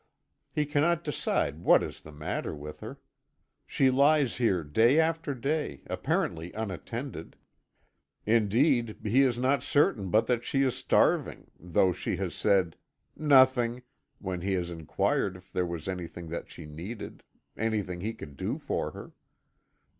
[0.51, 2.99] He cannot decide what is the matter with her.
[3.67, 7.35] She lies here day after day, apparently unattended
[8.25, 12.77] indeed he is not certain but that she is starving, though she has said,
[13.15, 13.83] "Nothing,"
[14.17, 17.21] when he has inquired if there was anything that she needed,
[17.55, 19.11] anything he could do for her.